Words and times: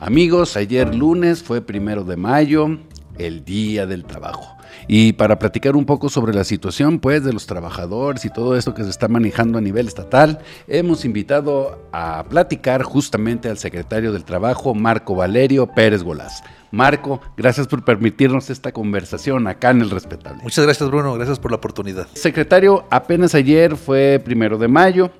Amigos, 0.00 0.56
ayer 0.56 0.94
lunes 0.94 1.42
fue 1.42 1.60
primero 1.60 2.04
de 2.04 2.16
mayo, 2.16 2.78
el 3.18 3.44
Día 3.44 3.84
del 3.84 4.04
Trabajo. 4.04 4.56
Y 4.86 5.14
para 5.14 5.40
platicar 5.40 5.74
un 5.74 5.86
poco 5.86 6.08
sobre 6.08 6.32
la 6.32 6.44
situación 6.44 7.00
pues 7.00 7.24
de 7.24 7.32
los 7.32 7.46
trabajadores 7.46 8.24
y 8.24 8.30
todo 8.30 8.56
esto 8.56 8.74
que 8.74 8.84
se 8.84 8.90
está 8.90 9.08
manejando 9.08 9.58
a 9.58 9.60
nivel 9.60 9.88
estatal, 9.88 10.38
hemos 10.68 11.04
invitado 11.04 11.84
a 11.90 12.24
platicar 12.30 12.84
justamente 12.84 13.48
al 13.48 13.58
secretario 13.58 14.12
del 14.12 14.22
Trabajo, 14.22 14.72
Marco 14.72 15.16
Valerio 15.16 15.66
Pérez 15.66 16.04
Golás. 16.04 16.44
Marco, 16.70 17.20
gracias 17.36 17.66
por 17.66 17.84
permitirnos 17.84 18.50
esta 18.50 18.70
conversación 18.70 19.48
acá 19.48 19.70
en 19.70 19.80
el 19.80 19.90
Respetable. 19.90 20.42
Muchas 20.44 20.64
gracias 20.64 20.88
Bruno, 20.88 21.14
gracias 21.14 21.40
por 21.40 21.50
la 21.50 21.56
oportunidad. 21.56 22.06
Secretario, 22.14 22.86
apenas 22.90 23.34
ayer 23.34 23.76
fue 23.76 24.20
primero 24.24 24.58
de 24.58 24.68
mayo, 24.68 25.10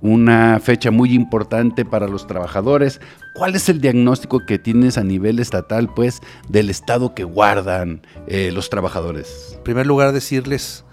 una 0.00 0.60
fecha 0.60 0.90
muy 0.90 1.14
importante 1.14 1.84
para 1.84 2.08
los 2.08 2.26
trabajadores. 2.26 3.00
¿Cuál 3.34 3.54
es 3.54 3.68
el 3.68 3.80
diagnóstico 3.80 4.44
que 4.46 4.58
tienes 4.58 4.98
a 4.98 5.04
nivel 5.04 5.38
estatal, 5.38 5.92
pues, 5.94 6.20
del 6.48 6.70
estado 6.70 7.14
que 7.14 7.24
guardan 7.24 8.02
eh, 8.26 8.50
los 8.52 8.70
trabajadores? 8.70 9.52
En 9.56 9.62
primer 9.62 9.86
lugar, 9.86 10.12
decirles, 10.12 10.84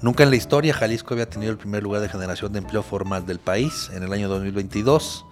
nunca 0.00 0.22
en 0.22 0.30
la 0.30 0.36
historia 0.36 0.74
Jalisco 0.74 1.14
había 1.14 1.28
tenido 1.28 1.52
el 1.52 1.58
primer 1.58 1.82
lugar 1.82 2.00
de 2.00 2.08
generación 2.08 2.52
de 2.52 2.58
empleo 2.58 2.82
formal 2.82 3.26
del 3.26 3.38
país 3.38 3.90
en 3.94 4.02
el 4.02 4.12
año 4.12 4.28
2022. 4.28 5.24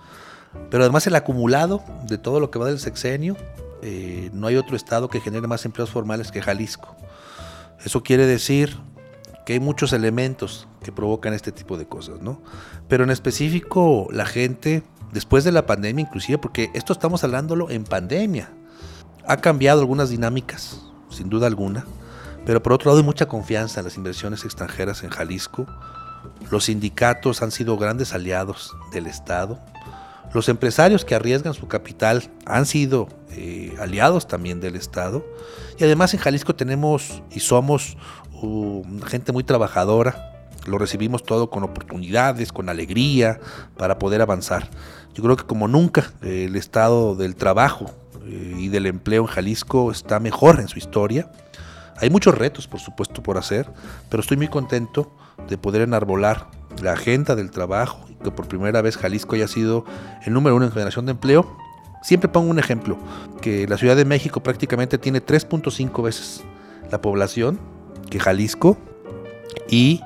Pero 0.70 0.82
además 0.82 1.06
el 1.06 1.14
acumulado 1.14 1.84
de 2.06 2.18
todo 2.18 2.40
lo 2.40 2.50
que 2.50 2.58
va 2.58 2.66
del 2.66 2.80
sexenio 2.80 3.36
eh, 3.82 4.30
no 4.32 4.46
hay 4.46 4.56
otro 4.56 4.76
estado 4.76 5.08
que 5.08 5.20
genere 5.20 5.46
más 5.46 5.64
empleos 5.64 5.90
formales 5.90 6.30
que 6.30 6.42
Jalisco. 6.42 6.96
Eso 7.84 8.02
quiere 8.02 8.26
decir 8.26 8.76
que 9.50 9.54
hay 9.54 9.58
muchos 9.58 9.92
elementos 9.92 10.68
que 10.80 10.92
provocan 10.92 11.34
este 11.34 11.50
tipo 11.50 11.76
de 11.76 11.84
cosas, 11.84 12.22
¿no? 12.22 12.40
Pero 12.86 13.02
en 13.02 13.10
específico 13.10 14.06
la 14.12 14.24
gente, 14.24 14.84
después 15.10 15.42
de 15.42 15.50
la 15.50 15.66
pandemia 15.66 16.04
inclusive, 16.04 16.38
porque 16.38 16.70
esto 16.72 16.92
estamos 16.92 17.24
hablándolo 17.24 17.68
en 17.68 17.82
pandemia, 17.82 18.52
ha 19.26 19.38
cambiado 19.38 19.80
algunas 19.80 20.08
dinámicas, 20.08 20.80
sin 21.08 21.30
duda 21.30 21.48
alguna, 21.48 21.84
pero 22.46 22.62
por 22.62 22.74
otro 22.74 22.90
lado 22.90 22.98
hay 22.98 23.04
mucha 23.04 23.26
confianza 23.26 23.80
en 23.80 23.86
las 23.86 23.96
inversiones 23.96 24.44
extranjeras 24.44 25.02
en 25.02 25.10
Jalisco. 25.10 25.66
Los 26.52 26.66
sindicatos 26.66 27.42
han 27.42 27.50
sido 27.50 27.76
grandes 27.76 28.14
aliados 28.14 28.76
del 28.92 29.08
Estado. 29.08 29.58
Los 30.32 30.48
empresarios 30.48 31.04
que 31.04 31.16
arriesgan 31.16 31.54
su 31.54 31.66
capital 31.66 32.30
han 32.46 32.66
sido 32.66 33.08
eh, 33.32 33.74
aliados 33.80 34.28
también 34.28 34.60
del 34.60 34.76
Estado. 34.76 35.26
Y 35.76 35.82
además 35.82 36.14
en 36.14 36.20
Jalisco 36.20 36.54
tenemos 36.54 37.20
y 37.32 37.40
somos 37.40 37.96
gente 39.06 39.32
muy 39.32 39.44
trabajadora. 39.44 40.32
Lo 40.66 40.78
recibimos 40.78 41.22
todo 41.22 41.50
con 41.50 41.62
oportunidades, 41.62 42.52
con 42.52 42.68
alegría, 42.68 43.40
para 43.76 43.98
poder 43.98 44.20
avanzar. 44.20 44.68
Yo 45.14 45.22
creo 45.22 45.36
que 45.36 45.44
como 45.44 45.68
nunca 45.68 46.12
el 46.22 46.56
estado 46.56 47.16
del 47.16 47.34
trabajo 47.34 47.90
eh, 48.24 48.56
y 48.58 48.68
del 48.68 48.86
empleo 48.86 49.22
en 49.22 49.28
Jalisco 49.28 49.90
está 49.90 50.20
mejor 50.20 50.60
en 50.60 50.68
su 50.68 50.78
historia. 50.78 51.30
Hay 51.96 52.10
muchos 52.10 52.36
retos, 52.36 52.66
por 52.66 52.80
supuesto, 52.80 53.22
por 53.22 53.36
hacer, 53.36 53.70
pero 54.08 54.20
estoy 54.20 54.36
muy 54.36 54.48
contento 54.48 55.12
de 55.48 55.58
poder 55.58 55.82
enarbolar 55.82 56.48
la 56.82 56.92
agenda 56.92 57.34
del 57.34 57.50
trabajo 57.50 58.06
y 58.08 58.14
que 58.14 58.30
por 58.30 58.48
primera 58.48 58.80
vez 58.82 58.96
Jalisco 58.96 59.34
haya 59.34 59.48
sido 59.48 59.84
el 60.24 60.32
número 60.32 60.56
uno 60.56 60.66
en 60.66 60.72
generación 60.72 61.06
de 61.06 61.12
empleo. 61.12 61.56
Siempre 62.02 62.28
pongo 62.30 62.50
un 62.50 62.58
ejemplo, 62.58 62.96
que 63.42 63.66
la 63.68 63.76
Ciudad 63.76 63.96
de 63.96 64.06
México 64.06 64.42
prácticamente 64.42 64.96
tiene 64.96 65.24
3.5 65.24 66.02
veces 66.02 66.42
la 66.90 67.00
población 67.00 67.60
que 68.10 68.20
Jalisco 68.20 68.76
y 69.68 70.00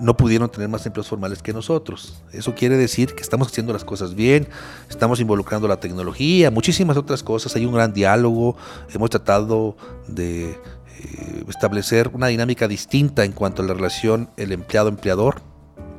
no 0.00 0.16
pudieron 0.16 0.50
tener 0.50 0.68
más 0.68 0.84
empleos 0.86 1.08
formales 1.08 1.42
que 1.42 1.52
nosotros. 1.52 2.22
Eso 2.32 2.54
quiere 2.54 2.76
decir 2.76 3.14
que 3.14 3.22
estamos 3.22 3.48
haciendo 3.48 3.72
las 3.72 3.84
cosas 3.84 4.14
bien, 4.14 4.48
estamos 4.90 5.20
involucrando 5.20 5.68
la 5.68 5.80
tecnología, 5.80 6.50
muchísimas 6.50 6.96
otras 6.96 7.22
cosas, 7.22 7.54
hay 7.56 7.64
un 7.64 7.74
gran 7.74 7.92
diálogo, 7.92 8.56
hemos 8.92 9.10
tratado 9.10 9.76
de 10.06 10.50
eh, 10.50 11.44
establecer 11.48 12.10
una 12.12 12.26
dinámica 12.26 12.68
distinta 12.68 13.24
en 13.24 13.32
cuanto 13.32 13.62
a 13.62 13.66
la 13.66 13.74
relación 13.74 14.28
el 14.36 14.52
empleado-empleador. 14.52 15.40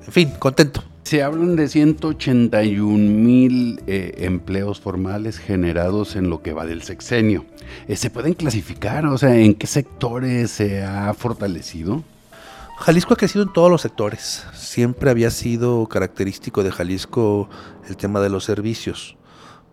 En 0.06 0.12
fin, 0.12 0.34
contento. 0.38 0.84
Se 1.08 1.24
hablan 1.24 1.56
de 1.56 1.70
181 1.70 2.98
mil 2.98 3.82
eh, 3.88 4.26
empleos 4.26 4.82
formales 4.82 5.40
generados 5.40 6.18
en 6.18 6.30
lo 6.30 6.42
que 6.42 6.52
va 6.52 6.66
del 6.66 6.82
sexenio. 6.82 7.46
Eh, 7.88 7.96
¿Se 7.96 8.10
pueden 8.10 8.34
clasificar? 8.34 9.06
O 9.06 9.18
sea, 9.18 9.34
¿en 9.38 9.56
qué 9.56 9.68
sectores 9.68 10.52
se 10.52 10.84
ha 10.84 11.14
fortalecido? 11.14 12.04
Jalisco 12.80 13.14
ha 13.14 13.16
crecido 13.16 13.46
en 13.46 13.54
todos 13.54 13.72
los 13.72 13.84
sectores. 13.84 14.44
Siempre 14.54 15.10
había 15.10 15.32
sido 15.32 15.88
característico 15.88 16.62
de 16.62 16.72
Jalisco 16.74 17.48
el 17.88 17.96
tema 17.96 18.20
de 18.20 18.30
los 18.30 18.44
servicios, 18.44 19.16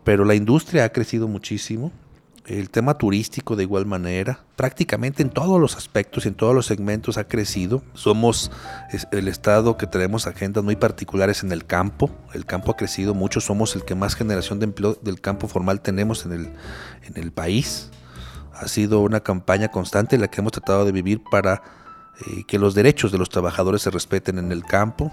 pero 0.04 0.24
la 0.24 0.36
industria 0.36 0.84
ha 0.84 0.90
crecido 0.90 1.26
muchísimo 1.26 1.90
el 2.46 2.68
tema 2.68 2.98
turístico 2.98 3.56
de 3.56 3.62
igual 3.62 3.86
manera, 3.86 4.40
prácticamente 4.56 5.22
en 5.22 5.30
todos 5.30 5.58
los 5.60 5.76
aspectos 5.76 6.24
y 6.24 6.28
en 6.28 6.34
todos 6.34 6.54
los 6.54 6.66
segmentos 6.66 7.16
ha 7.16 7.24
crecido. 7.24 7.82
Somos 7.94 8.50
el 9.12 9.28
estado 9.28 9.76
que 9.76 9.86
tenemos 9.86 10.26
agendas 10.26 10.62
muy 10.62 10.76
particulares 10.76 11.42
en 11.42 11.52
el 11.52 11.64
campo. 11.64 12.10
El 12.34 12.44
campo 12.44 12.72
ha 12.72 12.76
crecido 12.76 13.14
mucho, 13.14 13.40
somos 13.40 13.74
el 13.76 13.84
que 13.84 13.94
más 13.94 14.14
generación 14.14 14.58
de 14.58 14.64
empleo 14.64 14.98
del 15.00 15.20
campo 15.20 15.48
formal 15.48 15.80
tenemos 15.80 16.26
en 16.26 16.32
el, 16.32 16.52
en 17.02 17.16
el 17.16 17.32
país. 17.32 17.90
Ha 18.52 18.68
sido 18.68 19.00
una 19.00 19.20
campaña 19.20 19.68
constante 19.68 20.16
en 20.16 20.20
la 20.20 20.28
que 20.28 20.40
hemos 20.40 20.52
tratado 20.52 20.84
de 20.84 20.92
vivir 20.92 21.22
para 21.30 21.62
eh, 22.20 22.44
que 22.46 22.58
los 22.58 22.74
derechos 22.74 23.10
de 23.10 23.18
los 23.18 23.30
trabajadores 23.30 23.82
se 23.82 23.90
respeten 23.90 24.38
en 24.38 24.52
el 24.52 24.64
campo. 24.64 25.10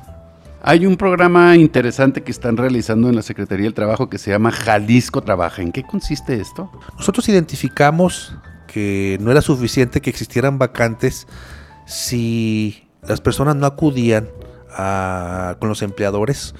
Hay 0.64 0.86
un 0.86 0.96
programa 0.96 1.56
interesante 1.56 2.22
que 2.22 2.30
están 2.30 2.56
realizando 2.56 3.10
en 3.10 3.16
la 3.16 3.24
Secretaría 3.24 3.64
del 3.64 3.74
Trabajo 3.74 4.10
que 4.10 4.20
se 4.20 4.30
llama 4.30 4.52
Jalisco 4.52 5.24
Trabaja. 5.24 5.64
¿En 5.64 5.72
qué 5.72 5.82
consiste 5.82 6.40
esto? 6.40 6.70
Nosotros 6.96 7.28
identificamos 7.30 8.36
que 8.68 9.18
no 9.22 9.32
era 9.32 9.42
suficiente 9.42 10.02
que 10.02 10.12
existieran 10.12 10.60
vacantes 10.60 11.26
si 11.88 12.88
las 13.02 13.22
personas 13.22 13.56
no 13.56 13.66
acudían 13.66 14.30
con 15.60 15.68
los 15.68 15.82
empleadores 15.82 16.54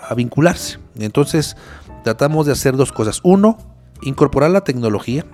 a 0.00 0.14
vincularse. 0.14 0.78
Entonces 0.98 1.56
tratamos 2.02 2.46
de 2.46 2.52
hacer 2.52 2.76
dos 2.76 2.90
cosas. 2.90 3.20
Uno, 3.22 3.56
incorporar 4.02 4.50
la 4.50 4.64
tecnología, 4.64 5.24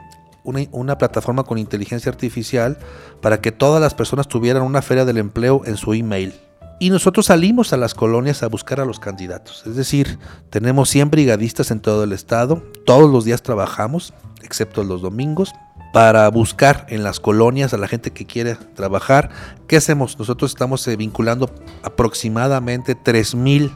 una, 0.44 0.60
una, 0.72 0.98
plataforma 0.98 1.44
con 1.44 1.56
inteligencia 1.56 2.12
artificial 2.12 2.78
para 3.22 3.40
que 3.40 3.50
todas 3.50 3.80
las 3.80 3.94
personas 3.94 4.28
tuvieran 4.28 4.62
una 4.62 4.82
feria 4.82 5.06
del 5.06 5.16
empleo 5.16 5.62
en 5.64 5.78
su 5.78 5.94
email. 5.94 6.34
Y 6.82 6.88
nosotros 6.88 7.26
salimos 7.26 7.74
a 7.74 7.76
las 7.76 7.92
colonias 7.92 8.42
a 8.42 8.48
buscar 8.48 8.80
a 8.80 8.86
los 8.86 8.98
candidatos. 8.98 9.62
Es 9.66 9.76
decir, 9.76 10.18
tenemos 10.48 10.88
100 10.88 11.10
brigadistas 11.10 11.70
en 11.70 11.80
todo 11.80 12.04
el 12.04 12.12
estado. 12.12 12.62
Todos 12.86 13.10
los 13.10 13.26
días 13.26 13.42
trabajamos, 13.42 14.14
excepto 14.42 14.82
los 14.82 15.02
domingos, 15.02 15.52
para 15.92 16.26
buscar 16.30 16.86
en 16.88 17.04
las 17.04 17.20
colonias 17.20 17.74
a 17.74 17.76
la 17.76 17.86
gente 17.86 18.12
que 18.12 18.24
quiere 18.24 18.54
trabajar. 18.54 19.28
¿Qué 19.68 19.76
hacemos? 19.76 20.18
Nosotros 20.18 20.52
estamos 20.52 20.88
eh, 20.88 20.96
vinculando 20.96 21.50
aproximadamente 21.82 22.96
3.000 22.96 23.70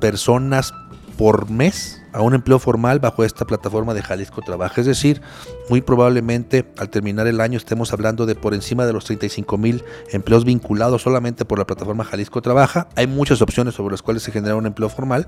personas 0.00 0.72
por 1.18 1.50
mes 1.50 2.03
a 2.14 2.22
un 2.22 2.32
empleo 2.32 2.58
formal 2.58 3.00
bajo 3.00 3.24
esta 3.24 3.44
plataforma 3.44 3.92
de 3.92 4.02
Jalisco 4.02 4.40
Trabaja. 4.40 4.80
Es 4.80 4.86
decir, 4.86 5.20
muy 5.68 5.82
probablemente 5.82 6.64
al 6.78 6.88
terminar 6.88 7.26
el 7.26 7.40
año 7.40 7.58
estemos 7.58 7.92
hablando 7.92 8.24
de 8.24 8.36
por 8.36 8.54
encima 8.54 8.86
de 8.86 8.92
los 8.92 9.04
35 9.04 9.58
mil 9.58 9.82
empleos 10.12 10.44
vinculados 10.44 11.02
solamente 11.02 11.44
por 11.44 11.58
la 11.58 11.66
plataforma 11.66 12.04
Jalisco 12.04 12.40
Trabaja. 12.40 12.88
Hay 12.94 13.08
muchas 13.08 13.42
opciones 13.42 13.74
sobre 13.74 13.92
las 13.92 14.02
cuales 14.02 14.22
se 14.22 14.30
genera 14.30 14.54
un 14.54 14.66
empleo 14.66 14.88
formal, 14.88 15.26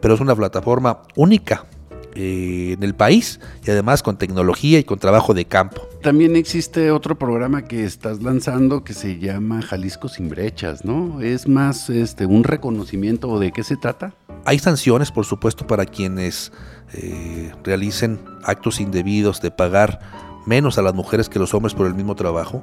pero 0.00 0.14
es 0.14 0.20
una 0.20 0.36
plataforma 0.36 1.02
única 1.16 1.66
eh, 2.14 2.72
en 2.72 2.82
el 2.82 2.94
país 2.94 3.38
y 3.66 3.70
además 3.70 4.02
con 4.02 4.16
tecnología 4.16 4.78
y 4.78 4.84
con 4.84 4.98
trabajo 4.98 5.34
de 5.34 5.44
campo. 5.44 5.82
También 6.02 6.36
existe 6.36 6.90
otro 6.90 7.18
programa 7.18 7.62
que 7.62 7.84
estás 7.84 8.22
lanzando 8.22 8.82
que 8.82 8.94
se 8.94 9.18
llama 9.18 9.60
Jalisco 9.62 10.08
sin 10.08 10.28
brechas, 10.28 10.84
¿no? 10.84 11.20
Es 11.20 11.48
más 11.48 11.90
este 11.90 12.26
un 12.26 12.44
reconocimiento 12.44 13.38
de 13.38 13.52
qué 13.52 13.62
se 13.62 13.76
trata. 13.76 14.14
Hay 14.48 14.58
sanciones, 14.58 15.12
por 15.12 15.26
supuesto, 15.26 15.66
para 15.66 15.84
quienes 15.84 16.52
eh, 16.94 17.52
realicen 17.64 18.18
actos 18.44 18.80
indebidos 18.80 19.42
de 19.42 19.50
pagar 19.50 20.00
menos 20.46 20.78
a 20.78 20.82
las 20.82 20.94
mujeres 20.94 21.28
que 21.28 21.38
los 21.38 21.52
hombres 21.52 21.74
por 21.74 21.86
el 21.86 21.92
mismo 21.92 22.14
trabajo. 22.14 22.62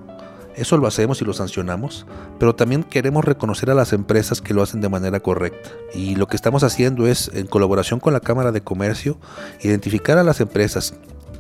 Eso 0.56 0.78
lo 0.78 0.88
hacemos 0.88 1.22
y 1.22 1.26
lo 1.26 1.34
sancionamos, 1.34 2.08
pero 2.40 2.56
también 2.56 2.82
queremos 2.82 3.24
reconocer 3.24 3.70
a 3.70 3.76
las 3.76 3.94
empresas 3.94 4.42
que 4.42 4.56
lo 4.56 4.64
hacen 4.64 4.82
de 4.82 4.90
manera 4.90 5.20
correcta. 5.20 5.70
Y 5.94 6.16
lo 6.16 6.26
que 6.26 6.36
estamos 6.36 6.64
haciendo 6.64 7.06
es, 7.06 7.30
en 7.36 7.46
colaboración 7.46 8.00
con 8.00 8.14
la 8.14 8.20
Cámara 8.20 8.52
de 8.52 8.62
Comercio, 8.62 9.20
identificar 9.62 10.18
a 10.18 10.24
las 10.24 10.42
empresas 10.42 10.96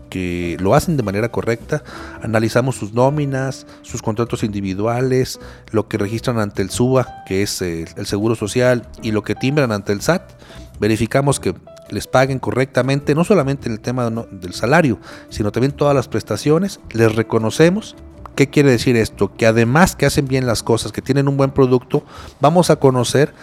que 0.09 0.57
lo 0.61 0.75
hacen 0.75 0.95
de 0.95 1.03
manera 1.03 1.29
correcta, 1.29 1.83
analizamos 2.21 2.75
sus 2.75 2.93
nóminas, 2.93 3.67
sus 3.81 4.01
contratos 4.01 4.43
individuales, 4.43 5.39
lo 5.71 5.87
que 5.87 5.97
registran 5.97 6.39
ante 6.39 6.61
el 6.61 6.69
SUA, 6.69 7.23
que 7.25 7.41
es 7.41 7.61
el 7.61 8.05
Seguro 8.05 8.35
Social, 8.35 8.87
y 9.01 9.11
lo 9.11 9.23
que 9.23 9.35
timbran 9.35 9.71
ante 9.71 9.91
el 9.91 10.01
SAT. 10.01 10.34
Verificamos 10.79 11.39
que 11.39 11.53
les 11.89 12.07
paguen 12.07 12.39
correctamente, 12.39 13.15
no 13.15 13.23
solamente 13.23 13.67
en 13.67 13.73
el 13.73 13.79
tema 13.79 14.09
del 14.09 14.53
salario, 14.53 14.99
sino 15.29 15.51
también 15.51 15.71
todas 15.71 15.95
las 15.95 16.07
prestaciones, 16.07 16.79
les 16.91 17.15
reconocemos. 17.15 17.95
¿Qué 18.35 18.49
quiere 18.49 18.71
decir 18.71 18.97
esto? 18.97 19.33
Que 19.35 19.45
además 19.45 19.95
que 19.95 20.05
hacen 20.05 20.27
bien 20.27 20.45
las 20.45 20.63
cosas, 20.63 20.91
que 20.91 21.01
tienen 21.01 21.27
un 21.27 21.37
buen 21.37 21.51
producto, 21.51 22.03
vamos 22.41 22.69
a 22.69 22.75
conocer 22.77 23.33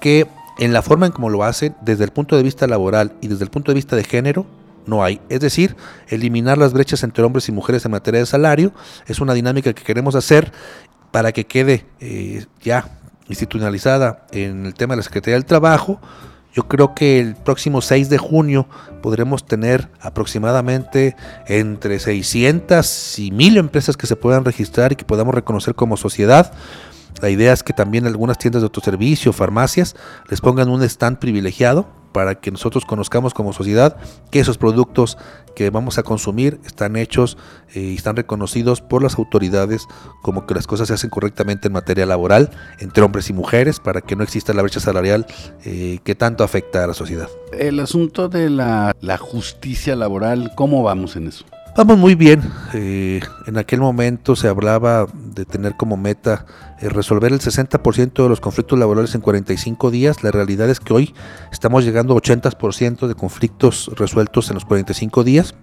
que 0.00 0.26
en 0.58 0.72
la 0.72 0.82
forma 0.82 1.06
en 1.06 1.12
cómo 1.12 1.30
lo 1.30 1.44
hacen, 1.44 1.74
desde 1.80 2.04
el 2.04 2.10
punto 2.10 2.36
de 2.36 2.42
vista 2.42 2.66
laboral 2.66 3.14
y 3.20 3.28
desde 3.28 3.44
el 3.44 3.50
punto 3.50 3.70
de 3.70 3.76
vista 3.76 3.96
de 3.96 4.04
género, 4.04 4.46
no 4.86 5.02
hay. 5.02 5.20
Es 5.28 5.40
decir, 5.40 5.76
eliminar 6.08 6.58
las 6.58 6.72
brechas 6.72 7.02
entre 7.02 7.24
hombres 7.24 7.48
y 7.48 7.52
mujeres 7.52 7.84
en 7.84 7.92
materia 7.92 8.20
de 8.20 8.26
salario 8.26 8.72
es 9.06 9.20
una 9.20 9.32
dinámica 9.32 9.72
que 9.72 9.82
queremos 9.82 10.14
hacer 10.14 10.52
para 11.10 11.32
que 11.32 11.46
quede 11.46 11.86
eh, 12.00 12.46
ya 12.60 12.98
institucionalizada 13.28 14.26
en 14.32 14.66
el 14.66 14.74
tema 14.74 14.94
de 14.94 14.98
la 14.98 15.02
Secretaría 15.02 15.36
del 15.36 15.44
Trabajo. 15.44 16.00
Yo 16.54 16.68
creo 16.68 16.94
que 16.94 17.18
el 17.18 17.34
próximo 17.34 17.80
6 17.80 18.10
de 18.10 18.18
junio 18.18 18.66
podremos 19.02 19.46
tener 19.46 19.88
aproximadamente 20.00 21.16
entre 21.46 21.98
600 21.98 23.18
y 23.18 23.30
1000 23.30 23.56
empresas 23.56 23.96
que 23.96 24.06
se 24.06 24.16
puedan 24.16 24.44
registrar 24.44 24.92
y 24.92 24.96
que 24.96 25.04
podamos 25.04 25.34
reconocer 25.34 25.74
como 25.74 25.96
sociedad. 25.96 26.52
La 27.22 27.30
idea 27.30 27.52
es 27.52 27.62
que 27.62 27.72
también 27.72 28.06
algunas 28.06 28.38
tiendas 28.38 28.62
de 28.62 28.66
autoservicio, 28.66 29.32
farmacias, 29.32 29.96
les 30.28 30.40
pongan 30.40 30.68
un 30.68 30.82
stand 30.82 31.18
privilegiado 31.18 32.01
para 32.12 32.36
que 32.36 32.50
nosotros 32.50 32.84
conozcamos 32.84 33.34
como 33.34 33.52
sociedad 33.52 33.96
que 34.30 34.40
esos 34.40 34.58
productos 34.58 35.18
que 35.54 35.70
vamos 35.70 35.98
a 35.98 36.02
consumir 36.02 36.60
están 36.64 36.96
hechos 36.96 37.36
eh, 37.74 37.80
y 37.80 37.94
están 37.94 38.16
reconocidos 38.16 38.80
por 38.80 39.02
las 39.02 39.18
autoridades 39.18 39.86
como 40.22 40.46
que 40.46 40.54
las 40.54 40.66
cosas 40.66 40.88
se 40.88 40.94
hacen 40.94 41.10
correctamente 41.10 41.68
en 41.68 41.74
materia 41.74 42.06
laboral 42.06 42.50
entre 42.78 43.02
hombres 43.02 43.28
y 43.30 43.32
mujeres 43.32 43.80
para 43.80 44.00
que 44.00 44.16
no 44.16 44.22
exista 44.22 44.52
la 44.52 44.62
brecha 44.62 44.80
salarial 44.80 45.26
eh, 45.64 46.00
que 46.04 46.14
tanto 46.14 46.44
afecta 46.44 46.84
a 46.84 46.86
la 46.86 46.94
sociedad. 46.94 47.28
El 47.52 47.80
asunto 47.80 48.28
de 48.28 48.50
la, 48.50 48.94
la 49.00 49.18
justicia 49.18 49.96
laboral, 49.96 50.52
¿cómo 50.54 50.82
vamos 50.82 51.16
en 51.16 51.28
eso? 51.28 51.44
Vamos 51.74 51.96
muy 51.96 52.14
bien. 52.14 52.42
Eh, 52.74 53.20
en 53.46 53.56
aquel 53.56 53.80
momento 53.80 54.36
se 54.36 54.46
hablaba 54.46 55.06
de 55.14 55.46
tener 55.46 55.74
como 55.74 55.96
meta 55.96 56.44
eh, 56.82 56.90
resolver 56.90 57.32
el 57.32 57.40
60% 57.40 58.22
de 58.22 58.28
los 58.28 58.42
conflictos 58.42 58.78
laborales 58.78 59.14
en 59.14 59.22
45 59.22 59.90
días. 59.90 60.22
La 60.22 60.30
realidad 60.30 60.68
es 60.68 60.80
que 60.80 60.92
hoy 60.92 61.14
estamos 61.50 61.82
llegando 61.82 62.12
a 62.12 62.18
80% 62.18 63.06
de 63.06 63.14
conflictos 63.14 63.90
resueltos 63.96 64.50
en 64.50 64.54
los 64.54 64.66
45 64.66 65.24
días. 65.24 65.54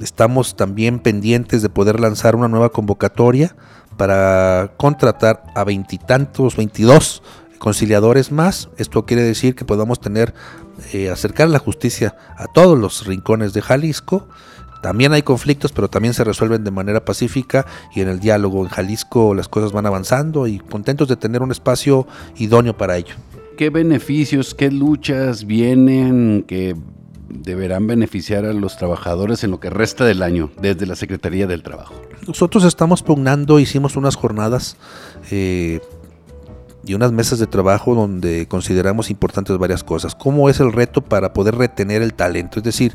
Estamos 0.00 0.56
también 0.56 1.00
pendientes 1.00 1.60
de 1.60 1.68
poder 1.68 2.00
lanzar 2.00 2.34
una 2.34 2.48
nueva 2.48 2.70
convocatoria 2.70 3.54
para 3.98 4.72
contratar 4.78 5.42
a 5.54 5.64
veintitantos, 5.64 6.56
22 6.56 7.22
conciliadores 7.58 8.32
más. 8.32 8.70
Esto 8.78 9.04
quiere 9.04 9.22
decir 9.22 9.54
que 9.54 9.66
podamos 9.66 10.00
tener, 10.00 10.32
eh, 10.94 11.10
acercar 11.10 11.48
la 11.50 11.58
justicia 11.58 12.16
a 12.38 12.46
todos 12.46 12.78
los 12.78 13.04
rincones 13.04 13.52
de 13.52 13.60
Jalisco 13.60 14.28
también 14.82 15.12
hay 15.12 15.22
conflictos, 15.22 15.72
pero 15.72 15.88
también 15.88 16.14
se 16.14 16.24
resuelven 16.24 16.64
de 16.64 16.70
manera 16.70 17.04
pacífica 17.04 17.66
y 17.94 18.00
en 18.00 18.08
el 18.08 18.20
diálogo 18.20 18.62
en 18.62 18.68
Jalisco 18.68 19.34
las 19.34 19.48
cosas 19.48 19.72
van 19.72 19.86
avanzando 19.86 20.46
y 20.46 20.58
contentos 20.58 21.08
de 21.08 21.16
tener 21.16 21.42
un 21.42 21.50
espacio 21.50 22.06
idóneo 22.36 22.76
para 22.76 22.96
ello. 22.96 23.14
¿Qué 23.56 23.70
beneficios, 23.70 24.54
qué 24.54 24.70
luchas 24.70 25.44
vienen 25.44 26.44
que 26.46 26.76
deberán 27.28 27.86
beneficiar 27.86 28.44
a 28.44 28.52
los 28.52 28.76
trabajadores 28.76 29.44
en 29.44 29.50
lo 29.50 29.60
que 29.60 29.70
resta 29.70 30.04
del 30.04 30.22
año 30.22 30.50
desde 30.60 30.86
la 30.86 30.94
Secretaría 30.94 31.46
del 31.46 31.62
Trabajo? 31.62 31.94
Nosotros 32.26 32.64
estamos 32.64 33.02
pugnando, 33.02 33.58
hicimos 33.58 33.96
unas 33.96 34.14
jornadas 34.14 34.76
eh, 35.30 35.80
y 36.84 36.94
unas 36.94 37.12
mesas 37.12 37.38
de 37.38 37.46
trabajo 37.46 37.94
donde 37.94 38.46
consideramos 38.46 39.10
importantes 39.10 39.56
varias 39.58 39.82
cosas. 39.82 40.14
¿Cómo 40.14 40.48
es 40.48 40.60
el 40.60 40.72
reto 40.72 41.02
para 41.02 41.32
poder 41.32 41.56
retener 41.56 42.02
el 42.02 42.14
talento? 42.14 42.60
Es 42.60 42.64
decir, 42.64 42.94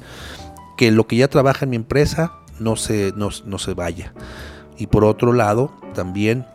que 0.78 0.92
lo 0.92 1.08
que 1.08 1.18
ya 1.18 1.28
trabaja 1.28 1.66
en 1.66 1.72
mi 1.72 1.76
empresa 1.76 2.34
no 2.60 2.76
se, 2.76 3.14
no, 3.16 3.32
se 3.32 3.74
vaya. 3.74 4.14
Y 4.78 4.88
por 4.88 5.04
otro 5.06 5.34
lado, 5.34 5.72
también 5.94 6.46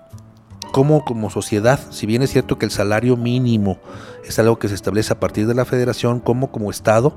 cómo 0.72 1.04
como 1.04 1.30
sociedad, 1.30 1.80
si 1.90 2.06
bien 2.06 2.22
es 2.22 2.30
cierto 2.30 2.58
que 2.58 2.66
el 2.66 2.70
salario 2.70 3.16
mínimo 3.16 3.78
es 4.24 4.38
algo 4.38 4.58
que 4.58 4.68
se 4.68 4.74
establece 4.74 5.12
a 5.12 5.20
partir 5.20 5.46
de 5.46 5.54
la 5.54 5.64
federación, 5.64 6.20
cómo 6.20 6.50
como 6.50 6.70
Estado 6.70 7.16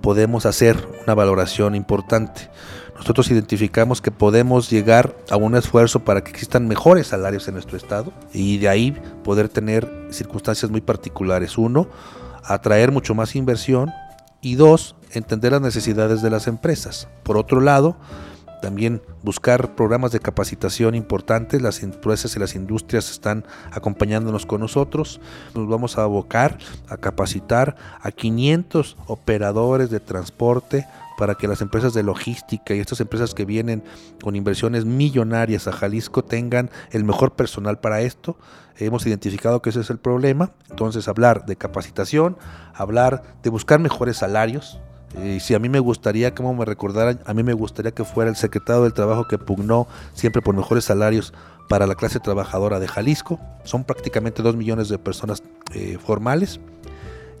podemos 0.00 0.46
hacer 0.46 0.76
una 1.04 1.14
valoración 1.14 1.74
importante. 1.74 2.50
Nosotros 2.96 3.30
identificamos 3.30 4.00
que 4.00 4.10
podemos 4.10 4.70
llegar 4.70 5.14
a 5.30 5.36
un 5.36 5.54
esfuerzo 5.54 6.00
para 6.04 6.24
que 6.24 6.30
existan 6.30 6.66
mejores 6.66 7.08
salarios 7.08 7.46
en 7.48 7.54
nuestro 7.54 7.76
Estado 7.76 8.12
y 8.32 8.56
de 8.58 8.68
ahí 8.68 8.96
poder 9.22 9.48
tener 9.48 10.06
circunstancias 10.10 10.70
muy 10.70 10.80
particulares. 10.80 11.58
Uno, 11.58 11.88
atraer 12.42 12.92
mucho 12.92 13.14
más 13.14 13.36
inversión 13.36 13.90
y 14.46 14.54
dos, 14.54 14.94
entender 15.10 15.50
las 15.50 15.60
necesidades 15.60 16.22
de 16.22 16.30
las 16.30 16.46
empresas. 16.46 17.08
Por 17.24 17.36
otro 17.36 17.60
lado, 17.60 17.96
también 18.62 19.02
buscar 19.24 19.74
programas 19.74 20.12
de 20.12 20.20
capacitación 20.20 20.94
importantes. 20.94 21.60
Las 21.60 21.82
empresas 21.82 22.36
y 22.36 22.38
las 22.38 22.54
industrias 22.54 23.10
están 23.10 23.44
acompañándonos 23.72 24.46
con 24.46 24.60
nosotros. 24.60 25.20
Nos 25.56 25.66
vamos 25.66 25.98
a 25.98 26.04
abocar 26.04 26.58
a 26.88 26.96
capacitar 26.96 27.74
a 28.00 28.12
500 28.12 28.96
operadores 29.08 29.90
de 29.90 29.98
transporte 29.98 30.86
para 31.16 31.34
que 31.34 31.48
las 31.48 31.60
empresas 31.60 31.94
de 31.94 32.02
logística 32.02 32.74
y 32.74 32.80
estas 32.80 33.00
empresas 33.00 33.34
que 33.34 33.44
vienen 33.44 33.82
con 34.22 34.36
inversiones 34.36 34.84
millonarias 34.84 35.66
a 35.66 35.72
Jalisco 35.72 36.24
tengan 36.24 36.70
el 36.90 37.04
mejor 37.04 37.34
personal 37.34 37.78
para 37.78 38.00
esto. 38.00 38.36
Hemos 38.78 39.06
identificado 39.06 39.62
que 39.62 39.70
ese 39.70 39.80
es 39.80 39.90
el 39.90 39.98
problema. 39.98 40.52
Entonces 40.70 41.08
hablar 41.08 41.46
de 41.46 41.56
capacitación, 41.56 42.36
hablar 42.74 43.22
de 43.42 43.50
buscar 43.50 43.80
mejores 43.80 44.18
salarios. 44.18 44.78
Y 45.24 45.40
si 45.40 45.54
a 45.54 45.58
mí 45.58 45.68
me 45.68 45.80
gustaría, 45.80 46.34
como 46.34 46.54
me 46.54 46.64
recordaran, 46.64 47.20
a 47.24 47.32
mí 47.32 47.42
me 47.42 47.54
gustaría 47.54 47.92
que 47.92 48.04
fuera 48.04 48.28
el 48.28 48.36
secretario 48.36 48.82
del 48.82 48.92
Trabajo 48.92 49.26
que 49.26 49.38
pugnó 49.38 49.86
siempre 50.12 50.42
por 50.42 50.54
mejores 50.54 50.84
salarios 50.84 51.32
para 51.68 51.86
la 51.86 51.94
clase 51.94 52.20
trabajadora 52.20 52.78
de 52.78 52.88
Jalisco. 52.88 53.40
Son 53.64 53.84
prácticamente 53.84 54.42
dos 54.42 54.56
millones 54.56 54.88
de 54.88 54.98
personas 54.98 55.42
eh, 55.74 55.98
formales. 56.04 56.60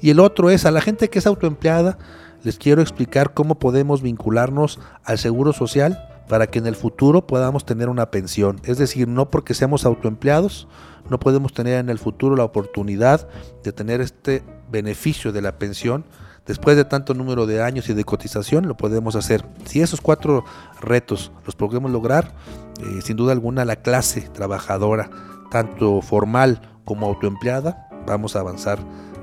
Y 0.00 0.10
el 0.10 0.20
otro 0.20 0.50
es 0.50 0.66
a 0.66 0.70
la 0.70 0.80
gente 0.80 1.08
que 1.08 1.18
es 1.18 1.26
autoempleada, 1.26 1.98
les 2.46 2.58
quiero 2.58 2.80
explicar 2.80 3.34
cómo 3.34 3.58
podemos 3.58 4.02
vincularnos 4.02 4.78
al 5.02 5.18
seguro 5.18 5.52
social 5.52 5.98
para 6.28 6.46
que 6.46 6.60
en 6.60 6.68
el 6.68 6.76
futuro 6.76 7.26
podamos 7.26 7.66
tener 7.66 7.88
una 7.88 8.12
pensión. 8.12 8.60
Es 8.62 8.78
decir, 8.78 9.08
no 9.08 9.30
porque 9.30 9.52
seamos 9.52 9.84
autoempleados, 9.84 10.68
no 11.10 11.18
podemos 11.18 11.52
tener 11.52 11.80
en 11.80 11.90
el 11.90 11.98
futuro 11.98 12.36
la 12.36 12.44
oportunidad 12.44 13.26
de 13.64 13.72
tener 13.72 14.00
este 14.00 14.44
beneficio 14.70 15.32
de 15.32 15.42
la 15.42 15.58
pensión. 15.58 16.04
Después 16.46 16.76
de 16.76 16.84
tanto 16.84 17.14
número 17.14 17.46
de 17.46 17.64
años 17.64 17.88
y 17.88 17.94
de 17.94 18.04
cotización, 18.04 18.68
lo 18.68 18.76
podemos 18.76 19.16
hacer. 19.16 19.44
Si 19.64 19.80
esos 19.80 20.00
cuatro 20.00 20.44
retos 20.80 21.32
los 21.46 21.56
podemos 21.56 21.90
lograr, 21.90 22.32
eh, 22.80 23.02
sin 23.02 23.16
duda 23.16 23.32
alguna 23.32 23.64
la 23.64 23.74
clase 23.74 24.20
trabajadora, 24.20 25.10
tanto 25.50 26.00
formal 26.00 26.60
como 26.84 27.06
autoempleada, 27.06 27.88
vamos 28.06 28.36
a 28.36 28.38
avanzar. 28.38 28.78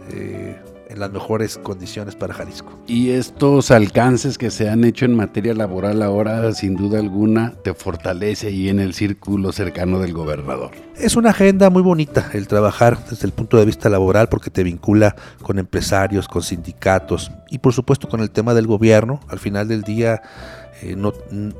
Eh, 0.10 0.62
en 0.94 1.00
las 1.00 1.12
mejores 1.12 1.58
condiciones 1.58 2.16
para 2.16 2.34
Jalisco. 2.34 2.80
Y 2.88 3.10
estos 3.10 3.72
alcances 3.72 4.38
que 4.38 4.52
se 4.52 4.70
han 4.70 4.84
hecho 4.84 5.06
en 5.06 5.16
materia 5.16 5.54
laboral 5.54 6.04
ahora, 6.04 6.54
sin 6.54 6.76
duda 6.76 7.00
alguna, 7.00 7.54
te 7.64 7.74
fortalece 7.74 8.48
ahí 8.48 8.70
en 8.70 8.80
el 8.80 8.94
círculo 8.94 9.52
cercano 9.52 10.00
del 10.00 10.14
gobernador. 10.14 10.72
Es 10.96 11.16
una 11.16 11.32
agenda 11.32 11.72
muy 11.72 11.82
bonita 11.82 12.30
el 12.34 12.48
trabajar 12.48 13.04
desde 13.10 13.26
el 13.26 13.34
punto 13.34 13.58
de 13.58 13.66
vista 13.66 13.90
laboral 13.90 14.30
porque 14.30 14.52
te 14.52 14.64
vincula 14.64 15.16
con 15.42 15.58
empresarios, 15.58 16.28
con 16.28 16.44
sindicatos 16.44 17.32
y 17.50 17.58
por 17.58 17.74
supuesto 17.74 18.08
con 18.08 18.22
el 18.22 18.30
tema 18.30 18.54
del 18.54 18.68
gobierno. 18.68 19.20
Al 19.28 19.40
final 19.40 19.68
del 19.68 19.82
día 19.82 20.22
eh, 20.82 20.96
no, 20.96 21.14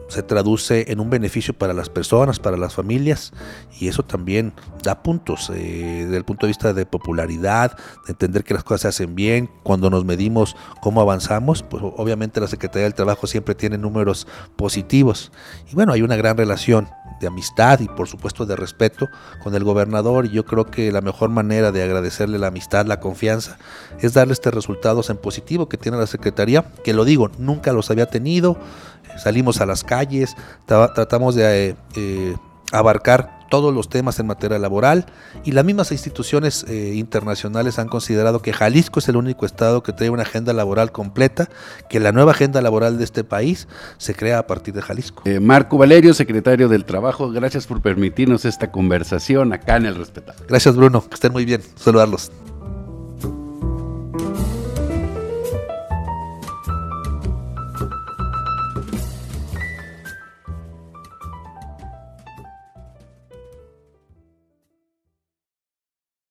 se 0.08 0.24
traduce 0.24 0.92
en 0.92 1.00
un 1.00 1.10
beneficio 1.10 1.54
para 1.54 1.74
las 1.74 1.90
personas, 1.90 2.40
para 2.40 2.58
las 2.58 2.74
familias, 2.74 3.34
y 3.80 3.88
eso 3.88 4.04
también 4.04 4.54
da 4.82 5.04
puntos 5.04 5.52
eh, 5.54 6.04
desde 6.06 6.18
el 6.18 6.26
punto 6.26 6.46
de 6.46 6.50
vista 6.50 6.74
de 6.74 6.86
popularidad, 6.86 7.78
de 8.06 8.12
entender 8.12 8.44
que 8.44 8.54
las 8.54 8.64
cosas 8.64 8.82
se 8.82 8.88
hacen 8.90 9.16
bien, 9.16 9.50
cuando 9.64 9.90
nos 9.90 10.06
medimos 10.06 10.56
cómo 10.82 11.02
avanzamos, 11.02 11.64
pues 11.64 11.84
obviamente 11.84 12.40
la 12.40 12.48
Secretaría 12.48 12.84
del 12.84 12.96
Trabajo 12.96 13.28
siempre 13.28 13.56
tiene 13.56 13.78
números 13.78 14.28
positivos, 14.56 15.32
y 15.72 15.76
bueno, 15.76 15.94
hay 15.94 16.02
una 16.02 16.16
gran 16.16 16.38
relación 16.38 16.88
de 17.20 17.28
amistad 17.28 17.80
y 17.80 17.88
por 17.88 18.08
supuesto 18.08 18.46
de 18.46 18.56
respeto 18.56 19.10
con 19.42 19.56
el 19.56 19.64
gobernador 19.64 20.26
y 20.26 20.30
yo 20.32 20.46
creo 20.46 20.66
que 20.66 20.92
la 20.92 21.02
mejor 21.02 21.30
manera 21.30 21.72
de 21.72 21.82
agradecerle 21.82 22.38
la 22.38 22.48
amistad, 22.48 22.86
la 22.86 23.00
confianza, 23.00 23.58
es 24.00 24.14
darle 24.14 24.34
estos 24.34 24.54
resultados 24.54 25.10
en 25.10 25.18
positivo 25.18 25.70
que 25.70 25.78
tiene 25.78 25.98
la 25.98 26.08
Secretaría, 26.08 26.66
que 26.84 26.94
lo 26.94 27.06
digo, 27.06 27.32
nunca 27.38 27.72
los 27.72 27.90
había 27.90 28.08
tenido, 28.08 28.58
salimos 29.18 29.62
a 29.62 29.66
las 29.66 29.84
calles, 29.84 30.36
tratamos 30.66 31.36
de 31.36 31.70
eh, 31.70 31.76
eh, 31.96 32.36
abarcar 32.72 33.44
todos 33.50 33.72
los 33.72 33.88
temas 33.88 34.20
en 34.20 34.26
materia 34.26 34.58
laboral 34.58 35.06
y 35.44 35.52
las 35.52 35.64
mismas 35.64 35.92
instituciones 35.92 36.66
eh, 36.68 36.94
internacionales 36.96 37.78
han 37.78 37.88
considerado 37.88 38.42
que 38.42 38.52
Jalisco 38.52 38.98
es 38.98 39.08
el 39.10 39.16
único 39.16 39.46
estado 39.46 39.84
que 39.84 39.94
tiene 39.94 40.10
una 40.10 40.24
agenda 40.24 40.54
laboral 40.54 40.92
completa, 40.92 41.50
que 41.88 42.00
la 42.00 42.12
nueva 42.12 42.32
agenda 42.32 42.62
laboral 42.62 42.98
de 42.98 43.04
este 43.04 43.24
país 43.24 43.68
se 43.98 44.16
crea 44.16 44.40
a 44.40 44.48
partir 44.48 44.74
de 44.74 44.82
Jalisco. 44.82 45.24
Marco 45.40 45.78
Valerio, 45.78 46.16
secretario 46.16 46.68
del 46.68 46.84
Trabajo, 46.84 47.30
gracias 47.30 47.68
por 47.68 47.82
permitirnos 47.82 48.44
esta 48.46 48.72
conversación 48.72 49.54
acá 49.54 49.78
en 49.78 49.86
El 49.86 49.96
Respetable. 49.96 50.42
Gracias 50.48 50.76
Bruno, 50.76 51.08
que 51.08 51.14
estén 51.14 51.32
muy 51.32 51.46
bien, 51.46 51.62
saludarlos. 51.76 52.32